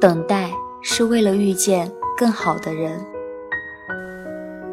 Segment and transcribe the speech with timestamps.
[0.00, 0.50] 等待
[0.80, 2.98] 是为了遇见更好的人。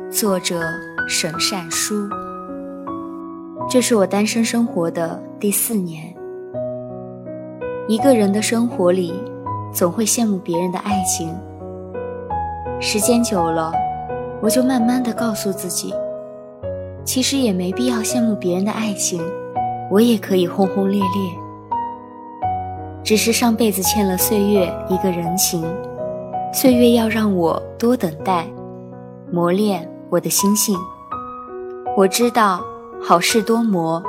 [0.10, 0.62] 作者：
[1.06, 2.08] 沈善书。
[3.70, 6.16] 这是我单身生活的第四年。
[7.90, 9.22] 一个人的生活里，
[9.74, 11.36] 总会羡慕别人的爱情。
[12.80, 13.74] 时间久了，
[14.42, 15.94] 我就慢慢的告诉自己，
[17.04, 19.22] 其实也没必要羡慕别人的爱情，
[19.92, 21.47] 我也可以轰轰烈烈。
[23.08, 25.64] 只是上辈子欠了岁月一个人情，
[26.54, 28.46] 岁月要让我多等待，
[29.32, 30.78] 磨练我的心性。
[31.96, 32.62] 我知道。
[33.00, 34.02] 好事多磨，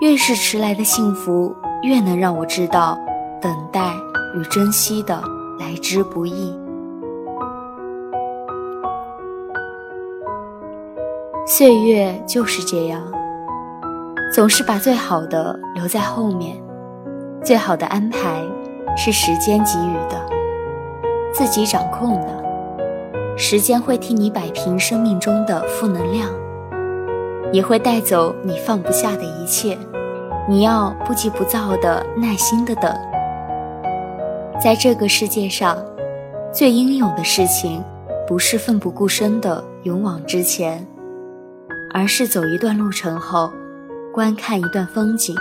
[0.00, 2.98] 越是迟来的幸福，越能让我知道
[3.42, 3.92] 等待
[4.34, 5.22] 与珍惜的
[5.60, 6.58] 来之不易。
[11.46, 13.02] 岁月就是这样，
[14.34, 16.56] 总是把最好的留在后面，
[17.42, 18.42] 最好的安排
[18.96, 20.26] 是时间给予的，
[21.32, 22.28] 自己掌控的，
[23.36, 26.28] 时间会替你摆平生命中的负能量。
[27.50, 29.78] 也会带走你放不下的一切，
[30.46, 32.94] 你要不急不躁的耐心的等。
[34.60, 35.78] 在这个世界上，
[36.52, 37.82] 最英勇的事情，
[38.26, 40.86] 不是奋不顾身的勇往直前，
[41.94, 43.50] 而是走一段路程后，
[44.12, 45.34] 观看一段风景，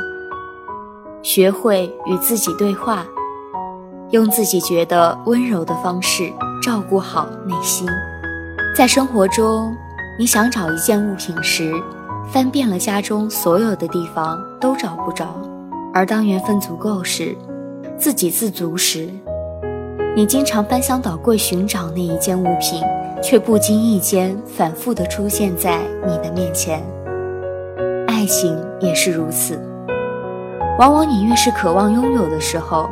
[1.28, 3.06] 学会与自己对话，
[4.12, 6.32] 用自己觉得温柔的方式
[6.64, 7.86] 照顾好内心。
[8.74, 9.76] 在生活中，
[10.18, 11.74] 你想找一件物品时，
[12.32, 15.28] 翻遍了家中所有的地方都找不着，
[15.94, 17.36] 而当缘分足够时，
[17.98, 19.10] 自给自足时，
[20.16, 22.82] 你经常翻箱倒柜寻找那一件物品，
[23.22, 26.82] 却不经意间反复地出现在你的面前。
[28.08, 29.60] 爱情也是如此，
[30.78, 32.90] 往往你越是渴望拥有的时候，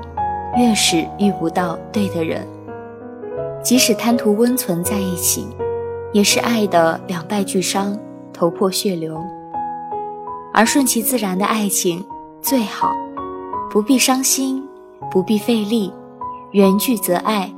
[0.58, 2.48] 越是遇不到对的人。
[3.64, 5.48] 即使贪图温存在一起，
[6.12, 7.98] 也是爱的两败俱伤。
[8.34, 9.24] 头破血流，
[10.54, 12.06] 而顺其自然的爱情
[12.42, 12.92] 最好，
[13.70, 14.62] 不必伤心，
[15.10, 15.94] 不必费力，
[16.52, 17.50] 缘聚则爱，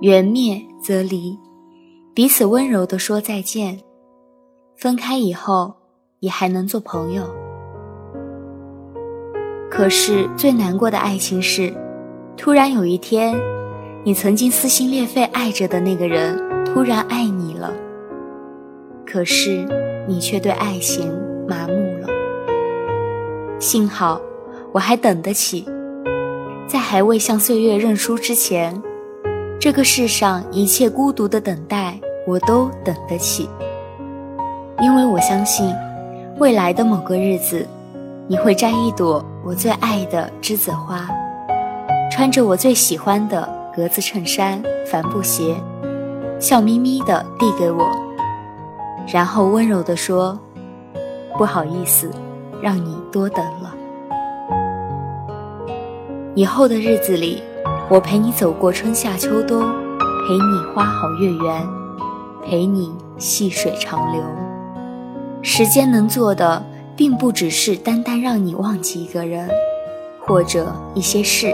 [0.00, 1.38] 缘灭则离，
[2.14, 3.78] 彼此温柔地说再见，
[4.74, 5.74] 分开以后
[6.20, 7.26] 也还能做朋友。
[9.74, 11.72] 可是最难过的爱情是，
[12.36, 13.34] 突然有一天，
[14.04, 17.72] 你曾经撕心裂肺爱着的那个人突然爱你了，
[19.06, 19.66] 可是。
[20.08, 21.16] 你却对爱情
[21.48, 22.08] 麻木了。
[23.60, 24.20] 幸好，
[24.72, 25.64] 我还等得起，
[26.66, 28.82] 在还未向岁月认输之前，
[29.60, 33.48] 这个世上一切孤独的等待，我都等得起。
[34.80, 35.72] 因为我相信，
[36.40, 37.64] 未来的某个日子，
[38.32, 41.06] 你会摘一朵我最爱的栀子花，
[42.10, 44.58] 穿着我最喜欢的格子衬衫、
[44.90, 45.54] 帆布鞋，
[46.40, 47.86] 笑眯眯地递给我。
[49.06, 50.40] 然后温柔地说
[51.36, 52.10] ：“不好意思，
[52.62, 53.74] 让你多等了。
[56.34, 57.42] 以后的日子里，
[57.90, 61.68] 我陪你走过春夏秋冬，陪你花好月圆，
[62.42, 64.22] 陪你细水长流。
[65.42, 66.64] 时间能做的，
[67.02, 69.50] 并不只是单单让你忘记一个人，
[70.20, 71.52] 或者一些事。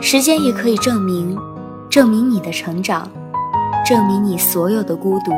[0.00, 1.36] 时间也可以证明，
[1.90, 3.10] 证明你的成长，
[3.84, 5.32] 证明你所有的孤独。”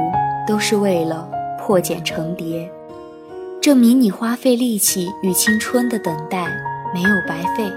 [0.47, 1.27] 都是为了
[1.59, 2.71] 破茧成蝶，
[3.63, 6.47] 证明你花费力气与青春的等待
[6.93, 7.73] 没有白费。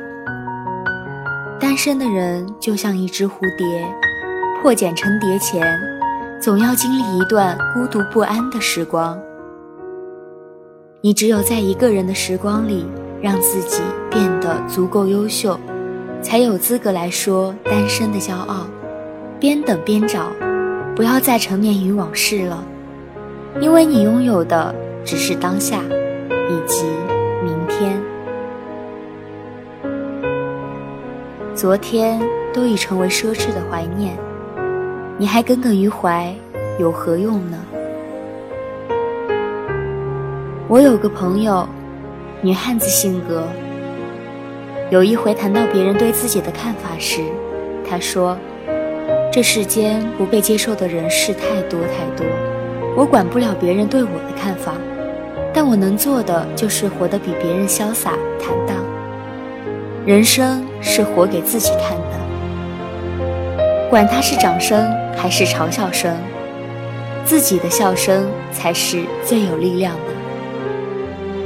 [1.58, 3.88] 单身的人就像一只蝴蝶，
[4.62, 5.66] 破茧成蝶前，
[6.42, 9.18] 总要经历一段孤独不安的时光。
[11.06, 12.86] 你只有在一个人的时光里，
[13.22, 15.60] 让自己变得足够优秀，
[16.22, 18.66] 才有资格来说单身的骄傲。
[19.38, 20.32] 边等边找。
[20.96, 22.64] 不要再沉湎于往事了，
[23.60, 24.74] 因为你拥有的
[25.04, 25.82] 只是当下，
[26.30, 26.86] 以及
[27.44, 28.02] 明天。
[31.54, 32.22] 昨天
[32.54, 34.18] 都已成为奢侈的怀念，
[35.18, 36.34] 你还耿耿于怀，
[36.80, 37.58] 有何用呢？
[40.70, 41.68] 我有个朋友，
[42.42, 43.44] 女汉子性格。
[44.90, 47.22] 有一回谈到别人对自己的看法时，
[47.88, 48.38] 她说。
[49.30, 52.24] 这世间不被接受的人事太多太多，
[52.96, 54.74] 我管不了别人对我的看法，
[55.52, 58.78] 但我能做的就是活得比别人潇洒坦荡。
[60.06, 64.88] 人生是活给自己看的，管他是掌声
[65.18, 66.16] 还是嘲笑声，
[67.26, 70.13] 自己的笑声才是最有力量的。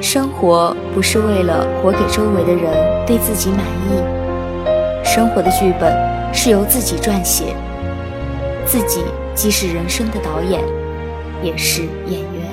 [0.01, 4.01] 生活不是为了活给周围的人对自己满意。
[5.03, 5.91] 生活的剧本
[6.33, 7.55] 是由自己撰写，
[8.65, 9.03] 自己
[9.33, 10.61] 既是人生的导演，
[11.41, 12.47] 也是演员。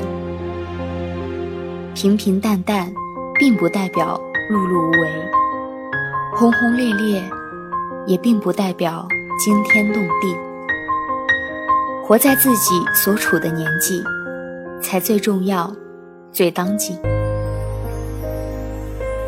[1.95, 2.93] 平平淡淡，
[3.39, 4.21] 并不代表
[4.51, 5.09] 碌碌无为；
[6.35, 7.23] 轰轰烈烈，
[8.07, 9.07] 也并不代表
[9.39, 10.35] 惊天动地。
[12.03, 14.03] 活在自己所处的年纪，
[14.83, 15.73] 才最重要，
[16.33, 16.99] 最当紧。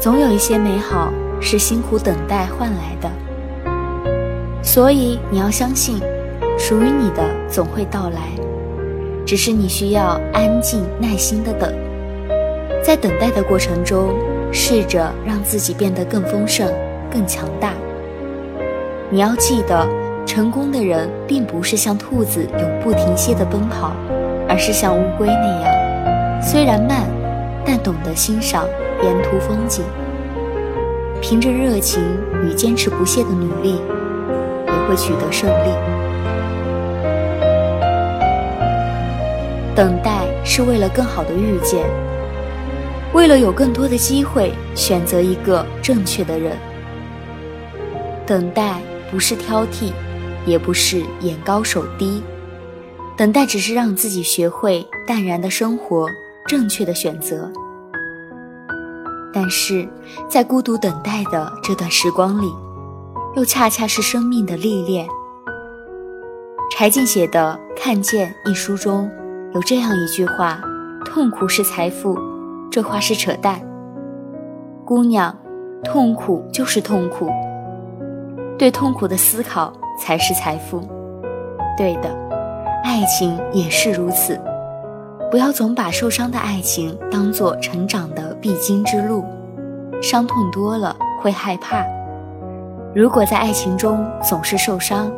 [0.06, 3.11] 总有一些美好是辛苦等待换来的，
[4.62, 6.00] 所以你要相信，
[6.56, 8.20] 属于你的总会到来，
[9.26, 11.75] 只是你需要安静耐心的等。
[12.85, 14.14] 在等待的过程中，
[14.53, 16.73] 试着让自己变得更丰盛、
[17.11, 17.73] 更强大。
[19.11, 19.85] 你要记得，
[20.25, 23.91] 成功的人并不是像兔子永不停歇的奔跑，
[24.49, 27.08] 而是像乌龟那样，虽然慢，
[27.64, 28.64] 但懂得欣赏。
[29.02, 29.84] 沿途风景，
[31.20, 32.02] 凭着热情
[32.44, 33.81] 与坚持不懈的努力，
[34.66, 35.70] 也会取得胜利。
[39.75, 41.84] 等待是为了更好的遇见，
[43.12, 46.56] 为了有更多的机会选择一个正确的人。
[48.26, 49.93] 等待不是挑剔，
[50.46, 52.22] 也不是眼高手低，
[53.16, 56.08] 等待只是让自己学会淡然的生活，
[56.46, 57.52] 正确的选择。
[59.37, 59.87] 但是
[60.31, 62.50] 在孤独等待的这段时光里，
[63.37, 65.06] 又恰恰是生命的历练。
[66.71, 69.11] 柴静写的《看见》一书中
[69.53, 70.59] 有这样一句话
[71.05, 72.19] ：“痛苦是财富。”
[72.73, 73.61] 这话是扯淡。
[74.87, 75.37] 姑娘，
[75.85, 77.31] 痛苦就是痛苦，
[78.59, 80.81] 对痛苦的思考才是财富。
[81.77, 82.09] 对的，
[82.82, 84.41] 爱情也是如此。
[85.31, 89.25] 不要总把受伤的爱情当做成长的必经之路，
[90.00, 91.84] 伤痛多了会害怕。
[92.94, 95.11] 如果在爱情中总是受伤，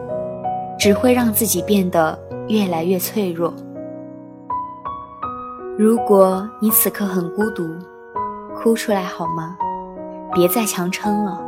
[0.78, 2.18] 只会让自己变得
[2.48, 3.52] 越来越脆弱。
[5.76, 7.68] 如果你此刻很孤独，
[8.56, 9.56] 哭出来好吗？
[10.34, 11.40] 别再强撑了，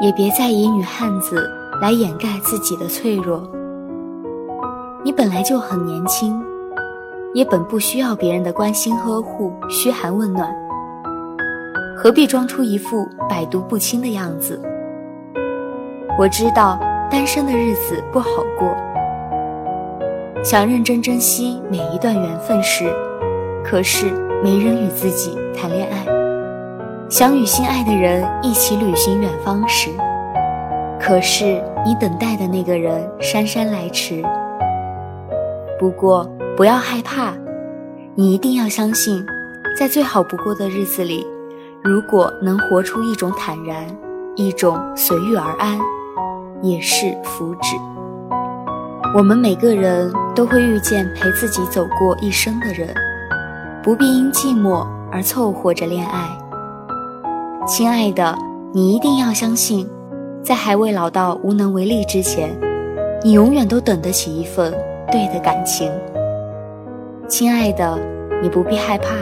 [0.00, 1.50] 也别再以女汉子
[1.82, 3.42] 来掩盖自己的脆弱。
[5.04, 6.42] 你本来就很年轻。
[7.32, 10.52] 也本不需要别人的关心呵护、嘘寒问暖，
[11.96, 14.60] 何必装出一副百毒不侵的样子？
[16.18, 18.26] 我知道单身的日子不好
[18.58, 18.68] 过，
[20.42, 22.92] 想认真珍惜每一段缘分时，
[23.62, 24.10] 可是
[24.42, 26.04] 没人与自己谈恋爱；
[27.08, 29.88] 想与心爱的人一起旅行远方时，
[30.98, 34.20] 可是你等待的那个人姗姗来迟。
[35.78, 36.28] 不过。
[36.60, 37.32] 不要害怕，
[38.14, 39.24] 你一定要相信，
[39.74, 41.26] 在最好不过的日子里，
[41.82, 43.86] 如果能活出一种坦然，
[44.36, 45.78] 一种随遇而安，
[46.60, 47.80] 也是福祉。
[49.16, 52.94] 我们每个人都会遇见陪自己走过一生的人，
[53.82, 56.28] 不必因寂寞而凑合着恋爱。
[57.66, 58.36] 亲爱的，
[58.74, 59.88] 你一定要相信，
[60.42, 62.54] 在还未老到无能为力之前，
[63.24, 64.70] 你永远都等得起一份
[65.10, 65.90] 对的感情。
[67.30, 67.96] 亲爱的，
[68.42, 69.14] 你不必害怕，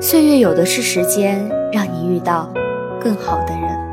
[0.00, 2.48] 岁月有的是时间，让你遇到
[3.00, 3.83] 更好的人。